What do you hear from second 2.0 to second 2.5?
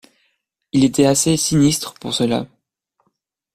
cela.